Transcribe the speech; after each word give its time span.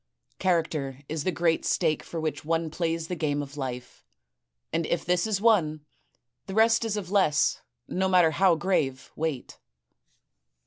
Character 0.39 1.01
is 1.07 1.25
the 1.25 1.31
great 1.31 1.63
stake 1.63 2.01
for 2.01 2.19
which 2.19 2.43
one 2.43 2.71
plays 2.71 3.07
the 3.07 3.15
game 3.15 3.43
of 3.43 3.55
life; 3.55 4.03
and 4.73 4.87
if 4.87 5.05
this 5.05 5.27
is 5.27 5.39
won, 5.39 5.85
the 6.47 6.55
rest 6.55 6.83
is 6.83 6.97
of 6.97 7.11
less, 7.11 7.61
no 7.87 8.09
matter 8.09 8.31
how 8.31 8.55
grave, 8.55 9.11
weight. 9.15 9.59